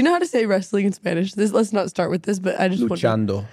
[0.00, 1.34] Do you know how to say wrestling in Spanish?
[1.34, 3.44] This let's not start with this, but I just want to, Luchando.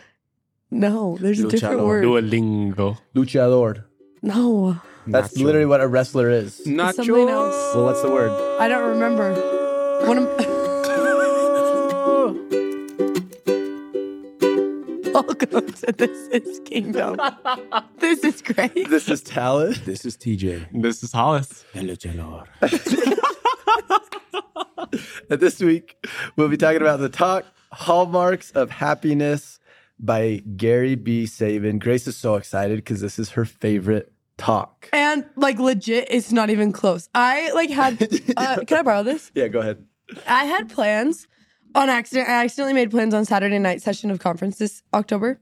[0.72, 2.06] No, there's a different word.
[2.06, 2.98] Duolingo.
[3.14, 3.84] Luchador.
[4.22, 4.80] No.
[5.06, 5.44] That's Nacho.
[5.44, 6.62] literally what a wrestler is.
[6.66, 6.94] Nacho.
[6.94, 7.76] something else.
[7.76, 8.32] Well, what's the word?
[8.62, 9.34] I don't remember.
[10.08, 10.24] One of
[15.14, 17.20] Welcome to This Is Kingdom.
[18.00, 18.88] this is Grace.
[18.88, 19.76] This is Talon.
[19.84, 20.68] This is TJ.
[20.72, 21.66] This is Hollis.
[21.76, 22.46] El luchador.
[25.30, 25.98] And this week,
[26.36, 29.60] we'll be talking about the talk Hallmarks of Happiness
[30.00, 31.26] by Gary B.
[31.26, 31.80] Sabin.
[31.80, 34.90] Grace is so excited because this is her favorite talk.
[34.94, 37.10] And like legit, it's not even close.
[37.14, 38.02] I like had
[38.38, 39.32] uh, can I borrow this?
[39.36, 39.84] Yeah, go ahead.
[40.28, 41.28] I had plans
[41.76, 42.30] on accident.
[42.30, 45.40] I accidentally made plans on Saturday night session of conference this October.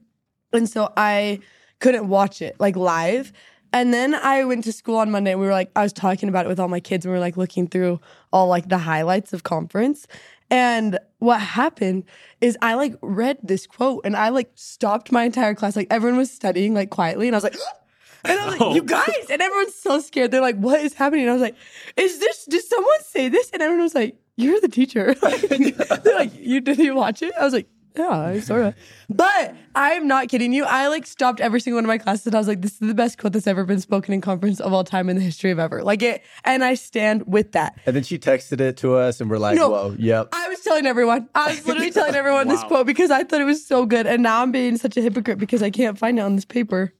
[0.52, 1.40] And so I
[1.78, 3.32] couldn't watch it like live.
[3.76, 6.30] And then I went to school on Monday and we were like, I was talking
[6.30, 8.00] about it with all my kids and we were like looking through
[8.32, 10.06] all like the highlights of conference.
[10.50, 12.04] And what happened
[12.40, 15.76] is I like read this quote and I like stopped my entire class.
[15.76, 17.56] Like everyone was studying like quietly and I was like,
[18.24, 18.74] and I was like, oh.
[18.74, 20.30] you guys, and everyone's so scared.
[20.30, 21.24] They're like, what is happening?
[21.24, 21.56] And I was like,
[21.98, 23.50] is this, did someone say this?
[23.50, 25.14] And everyone was like, you're the teacher.
[25.22, 27.34] They're like, you did you watch it?
[27.38, 28.74] I was like, yeah, I sort of.
[29.08, 30.64] But I'm not kidding you.
[30.64, 32.78] I like stopped every single one of my classes and I was like, this is
[32.78, 35.50] the best quote that's ever been spoken in conference of all time in the history
[35.50, 35.82] of ever.
[35.82, 37.78] Like it, and I stand with that.
[37.86, 39.70] And then she texted it to us, and we're like, No.
[39.70, 40.28] whoa, yep.
[40.32, 41.28] I was telling everyone.
[41.34, 44.06] I was literally telling everyone this quote because I thought it was so good.
[44.06, 46.92] And now I'm being such a hypocrite because I can't find it on this paper.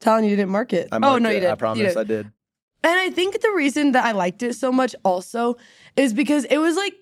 [0.00, 0.88] Telling you you didn't mark it.
[0.92, 1.34] I oh, no, it.
[1.34, 1.50] you did.
[1.50, 1.96] I promise did.
[1.96, 2.26] I did.
[2.84, 5.56] And I think the reason that I liked it so much also
[5.96, 6.94] is because it was like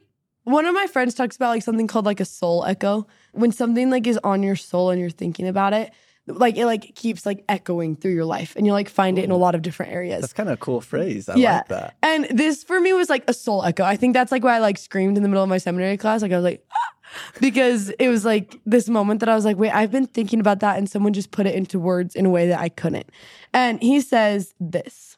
[0.44, 3.06] one of my friends talks about like something called like a soul echo.
[3.32, 5.92] When something like is on your soul and you're thinking about it,
[6.26, 9.30] like it like keeps like echoing through your life and you like find it in
[9.30, 10.20] a lot of different areas.
[10.20, 11.28] That's kind of a cool phrase.
[11.28, 11.56] I yeah.
[11.56, 11.96] like that.
[12.02, 13.84] And this for me was like a soul echo.
[13.84, 16.22] I think that's like why I like screamed in the middle of my seminary class.
[16.22, 16.92] Like I was like, "Ah,"
[17.40, 20.60] because it was like this moment that I was like, wait, I've been thinking about
[20.60, 20.78] that.
[20.78, 23.10] And someone just put it into words in a way that I couldn't.
[23.52, 25.16] And he says this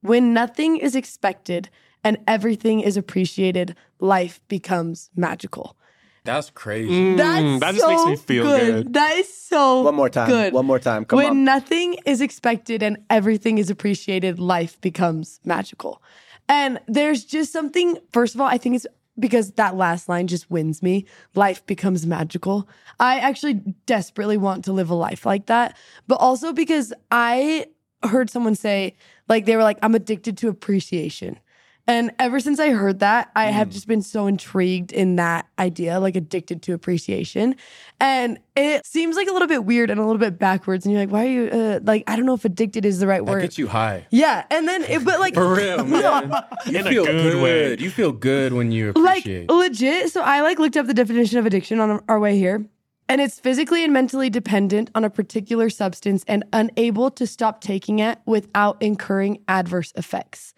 [0.00, 1.70] when nothing is expected
[2.02, 5.76] and everything is appreciated, life becomes magical.
[6.24, 6.90] That's crazy.
[6.90, 8.94] Mm, That's that just so makes me feel good.
[8.94, 10.28] That is so One more time.
[10.28, 10.52] good.
[10.54, 11.04] One more time.
[11.04, 11.24] Come on.
[11.24, 11.44] when on.
[11.44, 16.02] nothing is expected and everything is appreciated, life becomes magical.
[16.48, 18.86] And there's just something, first of all, I think it's
[19.18, 21.04] because that last line just wins me.
[21.34, 22.68] Life becomes magical.
[22.98, 23.54] I actually
[23.86, 25.76] desperately want to live a life like that,
[26.08, 27.66] but also because I
[28.02, 28.96] heard someone say,
[29.28, 31.38] like, they were like, I'm addicted to appreciation.
[31.86, 36.00] And ever since I heard that, I have just been so intrigued in that idea,
[36.00, 37.56] like addicted to appreciation.
[38.00, 40.86] And it seems like a little bit weird and a little bit backwards.
[40.86, 43.06] And you're like, why are you, uh, like, I don't know if addicted is the
[43.06, 43.42] right That word.
[43.42, 44.06] gets you high.
[44.10, 44.44] yeah.
[44.50, 46.32] And then, it, but like, For real, man.
[46.66, 47.42] You In a feel good good.
[47.42, 47.76] way.
[47.78, 50.10] You feel good when you like legit.
[50.10, 52.64] So I like looked up the definition of addiction on our way here.
[53.10, 57.98] And it's physically and mentally dependent on a particular substance and unable to stop taking
[57.98, 60.54] it without incurring adverse effects.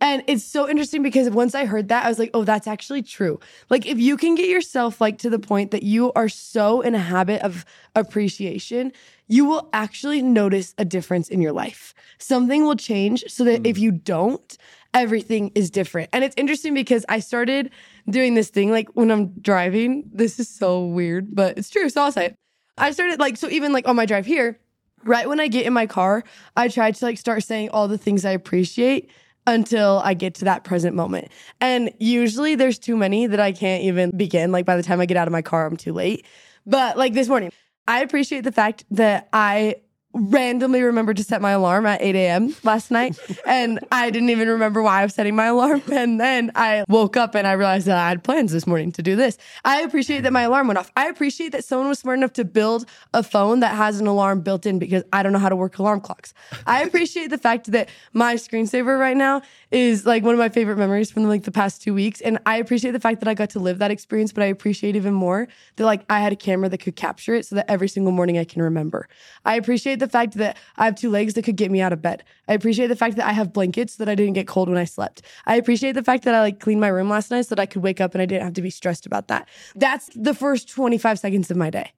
[0.00, 3.02] And it's so interesting because once I heard that, I was like, oh, that's actually
[3.02, 3.40] true.
[3.68, 6.94] Like, if you can get yourself like to the point that you are so in
[6.94, 7.64] a habit of
[7.96, 8.92] appreciation,
[9.26, 11.94] you will actually notice a difference in your life.
[12.18, 13.80] Something will change so that if mm.
[13.80, 14.56] you don't,
[14.94, 16.10] everything is different.
[16.12, 17.70] And it's interesting because I started
[18.08, 20.04] doing this thing like when I'm driving.
[20.12, 21.88] This is so weird, but it's true.
[21.88, 22.34] So I'll say it.
[22.78, 24.60] I started like, so even like on my drive here,
[25.02, 26.22] right when I get in my car,
[26.56, 29.10] I try to like start saying all the things I appreciate
[29.48, 31.28] until I get to that present moment.
[31.60, 34.52] And usually there's too many that I can't even begin.
[34.52, 36.26] Like by the time I get out of my car, I'm too late.
[36.66, 37.50] But like this morning,
[37.86, 39.76] I appreciate the fact that I
[40.14, 42.56] randomly remembered to set my alarm at 8 a.m.
[42.64, 43.18] last night.
[43.46, 45.82] and I didn't even remember why I was setting my alarm.
[45.98, 49.02] And then I woke up and I realized that I had plans this morning to
[49.02, 49.36] do this.
[49.64, 50.92] I appreciate that my alarm went off.
[50.96, 54.42] I appreciate that someone was smart enough to build a phone that has an alarm
[54.42, 56.34] built in because I don't know how to work alarm clocks.
[56.66, 59.42] I appreciate the fact that my screensaver right now
[59.72, 62.20] is like one of my favorite memories from like the past two weeks.
[62.20, 64.94] And I appreciate the fact that I got to live that experience, but I appreciate
[64.94, 67.88] even more that like I had a camera that could capture it so that every
[67.88, 69.08] single morning I can remember.
[69.44, 72.00] I appreciate the fact that I have two legs that could get me out of
[72.02, 72.24] bed.
[72.48, 74.78] I appreciate the fact that I have blankets so that I didn't get cold when
[74.78, 75.22] I slept.
[75.46, 77.66] I appreciate the fact that I like cleaned my room last night so that I
[77.66, 79.48] could wake up and I didn't have to be stressed about that.
[79.74, 81.92] That's the first 25 seconds of my day.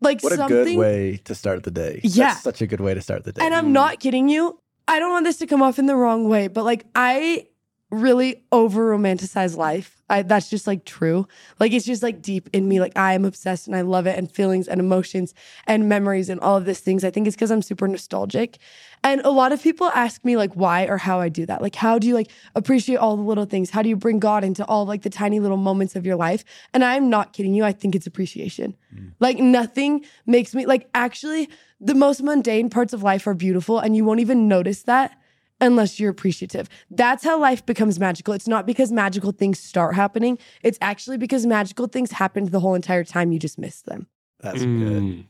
[0.00, 2.00] Like What a good way to start the day.
[2.04, 2.28] Yeah.
[2.28, 3.44] That's such a good way to start the day.
[3.44, 4.60] and I'm not kidding you.
[4.86, 7.46] I don't want this to come off in the wrong way, but like I
[7.90, 10.02] really over romanticize life.
[10.10, 11.26] I, that's just like true.
[11.58, 12.80] Like it's just like deep in me.
[12.80, 15.34] Like I am obsessed and I love it and feelings and emotions
[15.66, 17.04] and memories and all of these things.
[17.04, 18.58] I think it's because I'm super nostalgic.
[19.04, 21.62] And a lot of people ask me like why or how I do that.
[21.62, 23.70] Like how do you like appreciate all the little things?
[23.70, 26.44] How do you bring God into all like the tiny little moments of your life?
[26.72, 27.64] And I'm not kidding you.
[27.64, 28.76] I think it's appreciation.
[28.94, 29.12] Mm.
[29.20, 31.48] Like nothing makes me like actually
[31.80, 35.17] the most mundane parts of life are beautiful and you won't even notice that
[35.60, 36.68] unless you're appreciative.
[36.90, 38.34] That's how life becomes magical.
[38.34, 40.38] It's not because magical things start happening.
[40.62, 43.32] It's actually because magical things happened the whole entire time.
[43.32, 44.06] You just missed them.
[44.40, 44.68] That's good.
[44.68, 45.26] Mm.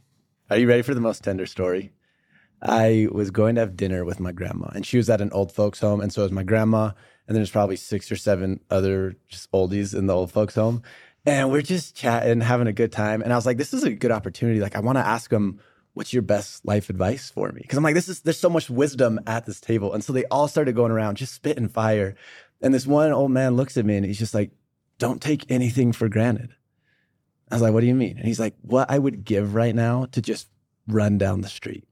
[0.51, 1.93] Are you ready for the most tender story?
[2.61, 5.53] I was going to have dinner with my grandma, and she was at an old
[5.53, 6.93] folks' home, and so was my grandma.
[7.27, 10.83] And there's probably six or seven other just oldies in the old folks' home,
[11.25, 13.23] and we're just chatting, having a good time.
[13.23, 14.61] And I was like, "This is a good opportunity.
[14.61, 15.61] Like, I want to ask them."
[15.99, 17.61] What's your best life advice for me?
[17.61, 20.25] Because I'm like, this is there's so much wisdom at this table, and so they
[20.27, 22.15] all started going around just spitting fire.
[22.61, 24.53] And this one old man looks at me and he's just like,
[24.99, 26.51] "Don't take anything for granted."
[27.51, 28.19] I was like, what do you mean?
[28.19, 30.49] And he's like, what I would give right now to just
[30.87, 31.85] run down the street.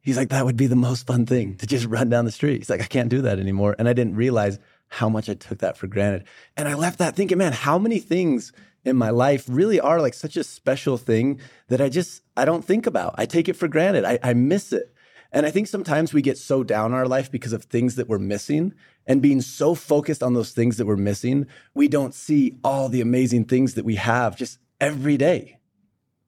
[0.00, 2.58] He's like, that would be the most fun thing to just run down the street.
[2.58, 3.74] He's like, I can't do that anymore.
[3.78, 4.58] And I didn't realize
[4.88, 6.24] how much I took that for granted.
[6.56, 8.52] And I left that thinking, man, how many things
[8.86, 12.64] in my life really are like such a special thing that I just, I don't
[12.64, 13.14] think about.
[13.18, 14.04] I take it for granted.
[14.04, 14.94] I, I miss it.
[15.32, 18.08] And I think sometimes we get so down in our life because of things that
[18.08, 18.72] we're missing.
[19.06, 23.00] And being so focused on those things that we're missing, we don't see all the
[23.00, 25.58] amazing things that we have just every day.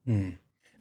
[0.05, 0.31] Hmm.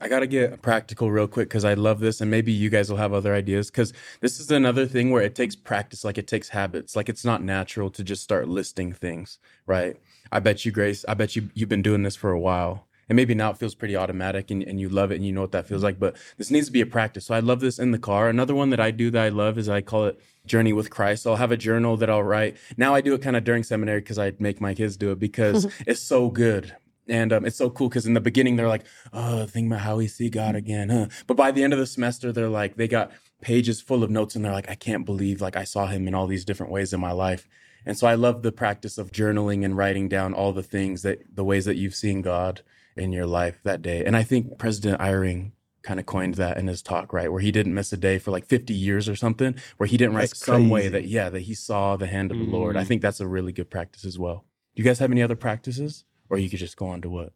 [0.01, 2.89] I got to get practical real quick because I love this, and maybe you guys
[2.89, 3.69] will have other ideas.
[3.69, 6.95] Because this is another thing where it takes practice, like it takes habits.
[6.95, 9.97] Like it's not natural to just start listing things, right?
[10.33, 12.87] I bet you, Grace, I bet you you've been doing this for a while.
[13.09, 15.41] And maybe now it feels pretty automatic and, and you love it and you know
[15.41, 17.25] what that feels like, but this needs to be a practice.
[17.25, 18.29] So I love this in the car.
[18.29, 21.23] Another one that I do that I love is I call it Journey with Christ.
[21.23, 22.59] So I'll have a journal that I'll write.
[22.77, 25.19] Now I do it kind of during seminary because I make my kids do it
[25.19, 26.77] because it's so good.
[27.11, 28.85] And um, it's so cool because in the beginning they're like,
[29.15, 31.07] "Oh, think about how we see God again." Huh?
[31.27, 34.35] But by the end of the semester, they're like, they got pages full of notes,
[34.35, 36.93] and they're like, "I can't believe like I saw Him in all these different ways
[36.93, 37.49] in my life."
[37.87, 41.21] And so I love the practice of journaling and writing down all the things that
[41.35, 42.63] the ways that you've seen God
[42.97, 44.05] in your life that day.
[44.05, 45.53] And I think President Eyring
[45.83, 47.31] kind of coined that in his talk, right?
[47.31, 50.17] Where he didn't miss a day for like 50 years or something, where he didn't
[50.17, 52.77] write some way that, yeah, that he saw the hand of the Lord.
[52.77, 52.87] I Mm.
[52.89, 54.45] think that's a really good practice as well.
[54.75, 56.05] Do you guys have any other practices?
[56.29, 57.33] Or you could just go on to what?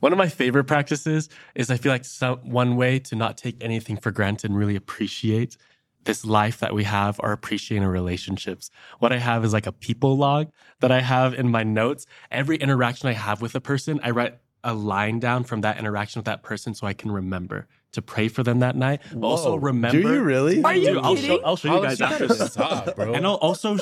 [0.00, 3.56] One of my favorite practices is I feel like some, one way to not take
[3.62, 5.56] anything for granted and really appreciate
[6.04, 8.70] this life that we have or appreciate our relationships.
[9.00, 12.06] What I have is like a people log that I have in my notes.
[12.30, 16.20] Every interaction I have with a person, I write a line down from that interaction
[16.20, 19.00] with that person so I can remember to pray for them that night.
[19.12, 20.00] But also remember.
[20.00, 20.62] Do you really?
[20.62, 21.00] Are I you do.
[21.00, 21.40] I'll show, kidding?
[21.44, 22.52] I'll show you guys after this.
[22.52, 23.14] Stop, bro.
[23.14, 23.76] And I'll also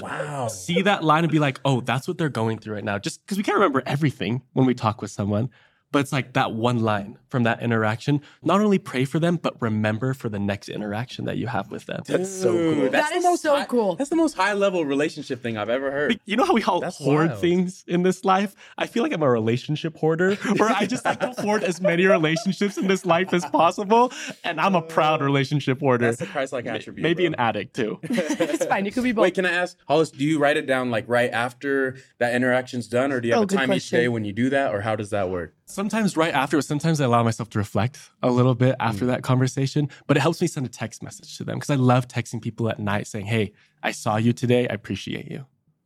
[0.48, 2.98] see that line and be like, oh, that's what they're going through right now.
[2.98, 5.50] Just because we can't remember everything when we talk with someone.
[5.96, 8.20] But it's like that one line from that interaction.
[8.42, 11.86] Not only pray for them, but remember for the next interaction that you have with
[11.86, 12.02] them.
[12.06, 12.90] That's so cool.
[12.90, 13.96] that's That the most so high- cool.
[13.96, 16.20] That's the most high level relationship thing I've ever heard.
[16.26, 17.40] You know how we all That's hoard wild.
[17.40, 18.54] things in this life?
[18.76, 22.04] I feel like I'm a relationship hoarder, where I just like to hoard as many
[22.04, 24.12] relationships in this life as possible.
[24.44, 26.08] And I'm a proud uh, relationship hoarder.
[26.10, 27.02] That's a Christ-like attribute.
[27.02, 27.28] Maybe bro.
[27.28, 27.98] an addict too.
[28.02, 28.84] it's fine.
[28.84, 29.22] You could be both.
[29.22, 32.86] Wait, can I ask, Hollis, do you write it down like right after that interaction's
[32.86, 34.74] done, or do you have Oh, a good time each day when you do that,
[34.74, 35.54] or how does that work?
[35.68, 39.08] Sometimes right after, sometimes I allow myself to reflect a little bit after mm.
[39.08, 42.06] that conversation, but it helps me send a text message to them because I love
[42.06, 43.52] texting people at night saying, Hey,
[43.82, 44.68] I saw you today.
[44.68, 45.44] I appreciate you.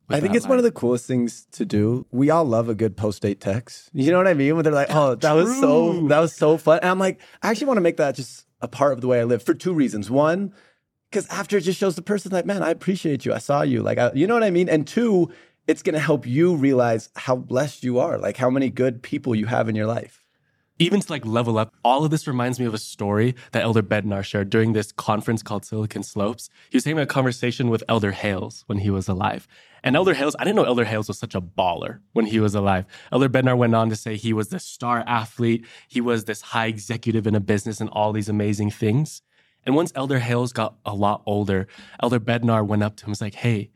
[0.09, 2.05] I think it's one of the coolest things to do.
[2.11, 3.89] We all love a good post date text.
[3.93, 4.55] You know what I mean?
[4.55, 7.49] When they're like, "Oh, that was so that was so fun," and I'm like, I
[7.49, 9.73] actually want to make that just a part of the way I live for two
[9.73, 10.11] reasons.
[10.11, 10.53] One,
[11.09, 13.33] because after it just shows the person like, "Man, I appreciate you.
[13.33, 14.69] I saw you." Like, I, you know what I mean?
[14.69, 15.31] And two,
[15.67, 19.35] it's going to help you realize how blessed you are, like how many good people
[19.35, 20.25] you have in your life.
[20.79, 23.83] even to like level up, all of this reminds me of a story that Elder
[23.83, 26.49] Bednar shared during this conference called Silicon Slopes.
[26.71, 29.47] He was having a conversation with Elder Hales when he was alive.
[29.83, 32.55] And Elder Hales, I didn't know Elder Hales was such a baller when he was
[32.55, 32.85] alive.
[33.11, 36.65] Elder Bednar went on to say he was this star athlete, he was this high
[36.65, 39.21] executive in a business and all these amazing things.
[39.63, 41.67] And once Elder Hales got a lot older,
[42.01, 43.69] Elder Bednar went up to him and was like, Hey,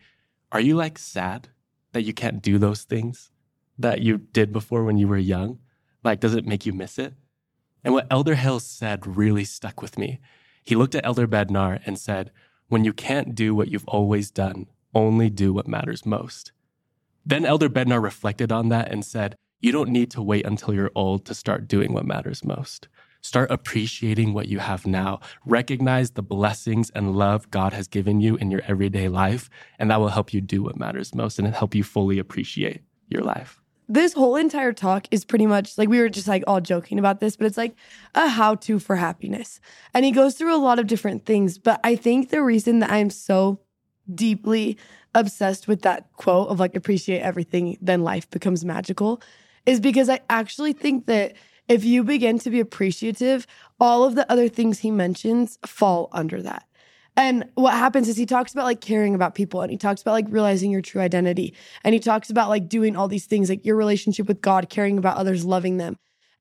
[0.52, 1.50] are you like sad
[1.96, 3.32] that you can't do those things
[3.80, 5.60] that you did before when you were young?
[6.04, 7.14] Like, does it make you miss it?
[7.86, 10.20] And what Elder Hales said really stuck with me.
[10.62, 12.32] He looked at Elder Bednar and said,
[12.68, 16.52] When you can't do what you've always done, only do what matters most.
[17.26, 20.92] Then Elder Bednar reflected on that and said, You don't need to wait until you're
[20.96, 22.90] old to start doing what matters most.
[23.26, 25.20] Start appreciating what you have now.
[25.48, 30.00] Recognize the blessings and love God has given you in your everyday life, and that
[30.00, 33.60] will help you do what matters most and help you fully appreciate your life.
[33.90, 37.20] This whole entire talk is pretty much like we were just like all joking about
[37.20, 37.76] this, but it's like
[38.14, 39.60] a how to for happiness.
[39.96, 41.58] And he goes through a lot of different things.
[41.58, 43.60] But I think the reason that I'm so
[44.14, 44.78] deeply
[45.16, 49.20] obsessed with that quote of like appreciate everything, then life becomes magical
[49.66, 51.34] is because I actually think that
[51.68, 53.48] if you begin to be appreciative,
[53.80, 56.66] all of the other things he mentions fall under that.
[57.18, 60.12] And what happens is he talks about like caring about people and he talks about
[60.12, 61.54] like realizing your true identity.
[61.84, 64.98] And he talks about like doing all these things, like your relationship with God, caring
[64.98, 65.98] about others, loving them.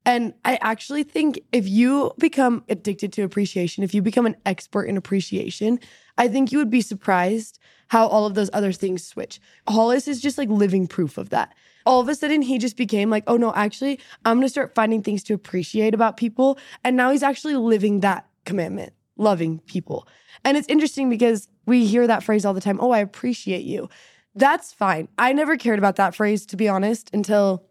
[0.07, 4.85] And I actually think if you become addicted to appreciation, if you become an expert
[4.85, 5.79] in appreciation,
[6.19, 9.41] I think you would be surprised how all of those other things switch.
[9.69, 11.55] Hollis is just like living proof of that.
[11.87, 15.03] All of a sudden, he just became like, oh no, actually, I'm gonna start finding
[15.03, 16.59] things to appreciate about people.
[16.83, 20.09] And now he's actually living that commandment, loving people.
[20.45, 23.89] And it's interesting because we hear that phrase all the time oh, I appreciate you.
[24.35, 25.09] That's fine.
[25.17, 27.65] I never cared about that phrase, to be honest, until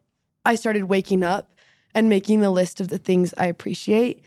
[0.46, 1.54] I started waking up
[1.94, 4.24] and making the list of the things I appreciate.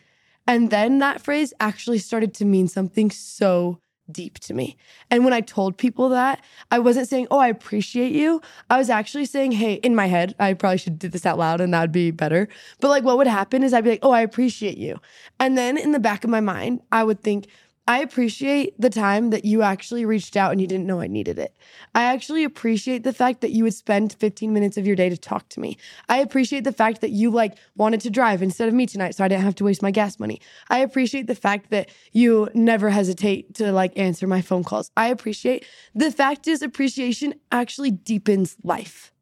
[0.47, 4.77] And then that phrase actually started to mean something so deep to me.
[5.11, 8.41] And when I told people that, I wasn't saying, Oh, I appreciate you.
[8.71, 11.61] I was actually saying, Hey, in my head, I probably should do this out loud
[11.61, 12.49] and that would be better.
[12.81, 15.01] But like, what would happen is I'd be like, Oh, I appreciate you.
[15.41, 17.47] And then in the back of my mind, I would think,
[17.89, 21.39] I appreciate the time that you actually reached out and you didn't know I needed
[21.39, 21.57] it.
[21.95, 25.17] I actually appreciate the fact that you would spend 15 minutes of your day to
[25.17, 25.79] talk to me.
[26.09, 29.23] I appreciate the fact that you like wanted to drive instead of me tonight so
[29.23, 30.41] I didn't have to waste my gas money.
[30.69, 34.91] I appreciate the fact that you never hesitate to like answer my phone calls.
[34.97, 35.65] I appreciate
[35.95, 39.13] the fact is appreciation actually deepens life.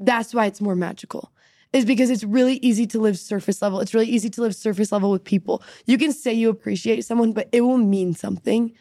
[0.00, 1.30] That's why it's more magical
[1.72, 3.80] is because it's really easy to live surface level.
[3.80, 5.62] It's really easy to live surface level with people.
[5.86, 8.72] You can say you appreciate someone, but it will mean something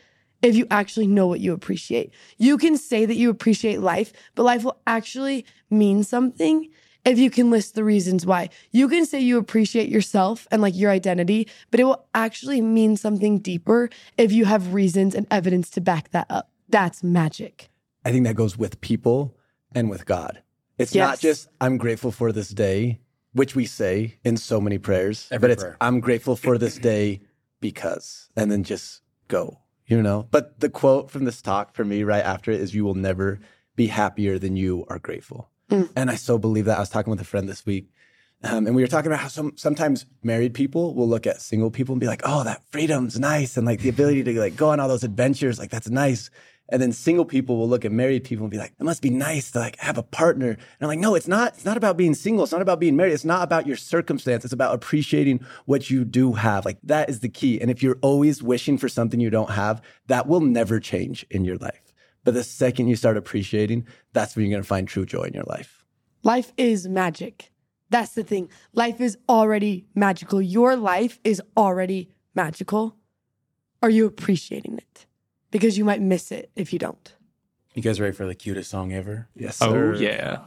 [0.42, 2.14] if you actually know what you appreciate.
[2.38, 6.70] You can say that you appreciate life, but life will actually mean something
[7.06, 8.50] if you can list the reasons why.
[8.72, 12.98] You can say you appreciate yourself and like your identity, but it will actually mean
[12.98, 16.52] something deeper if you have reasons and evidence to back that up.
[16.70, 17.70] That's magic.
[18.04, 19.38] I think that goes with people
[19.74, 20.42] and with God.
[20.78, 21.08] It's Yes.
[21.08, 23.00] not just I'm grateful for this day,
[23.34, 25.78] which we say in so many prayers, Every but it's prayer.
[25.82, 27.22] I'm grateful for this day
[27.60, 30.28] because, and then just go, you know?
[30.32, 33.40] But the quote from this talk for me right after it is you will never
[33.76, 35.50] be happier than you are grateful.
[35.72, 35.90] Mm.
[35.96, 36.78] And I so believe that.
[36.78, 37.90] I was talking with a friend this week.
[38.44, 41.72] Um, and we were talking about how some sometimes married people will look at single
[41.72, 44.70] people and be like, "Oh, that freedom's nice," and like the ability to like go
[44.70, 46.30] on all those adventures, like that's nice.
[46.70, 49.10] And then single people will look at married people and be like, "It must be
[49.10, 51.54] nice to like have a partner." And I'm like, "No, it's not.
[51.54, 52.44] It's not about being single.
[52.44, 53.14] It's not about being married.
[53.14, 54.44] It's not about your circumstance.
[54.44, 56.66] It's about appreciating what you do have.
[56.66, 57.62] Like that is the key.
[57.62, 61.46] And if you're always wishing for something you don't have, that will never change in
[61.46, 61.94] your life.
[62.26, 65.34] But the second you start appreciating, that's when you're going to find true joy in
[65.34, 65.86] your life."
[66.24, 67.54] Life is magic.
[67.90, 68.50] That's the thing.
[68.74, 70.42] Life is already magical.
[70.42, 72.98] Your life is already magical.
[73.82, 75.07] Are you appreciating it?
[75.52, 77.14] Because you might miss it if you don't.
[77.74, 79.28] You guys ready for the cutest song ever?
[79.36, 79.96] Yes, Oh, sir.
[79.96, 80.40] yeah.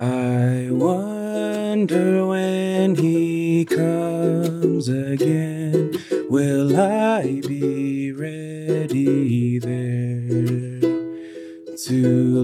[0.00, 5.92] I wonder when he comes again,
[6.28, 10.80] will I be ready there
[11.76, 12.42] to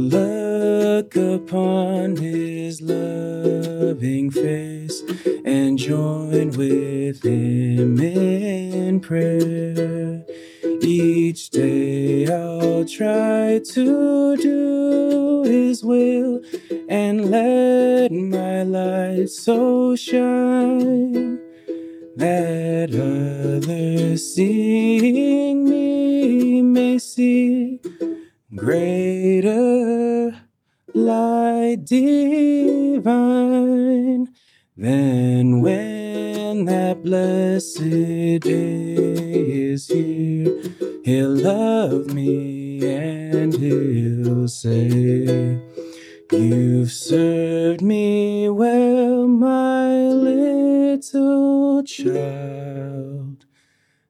[1.01, 5.03] look upon his loving face
[5.47, 10.23] and join with him in prayer?
[10.83, 16.43] Each day I'll try to do his will
[16.91, 21.41] and let my light so shine
[22.17, 27.81] that others seeing me may see
[28.55, 30.00] greater
[31.01, 33.11] light divine
[34.77, 38.41] than when that blessed day
[39.73, 40.63] is here.
[41.05, 45.59] He'll love me and he'll say,
[46.33, 53.47] You've served me well, my little child.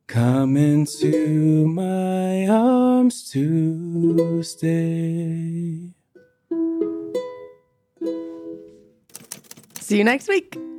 [0.06, 5.89] Come into my arms to stay.
[9.90, 10.69] See you next week.